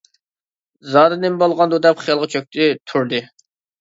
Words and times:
زادى 0.93 1.19
نېمە 1.25 1.39
بولغاندۇ 1.43 1.81
دەپ 1.85 2.01
خىيالغا 2.07 2.31
چۆكتى 2.37 2.71
تۇردى. 2.93 3.21